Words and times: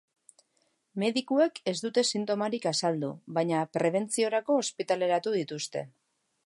Medikuek 1.03 1.61
ez 1.71 1.75
dute 1.83 2.03
sintomarik 2.19 2.65
azaldu, 2.73 3.13
baina 3.39 3.61
prebentziorako 3.79 4.61
ospitaleratu 4.65 5.41
dituzte. 5.43 5.89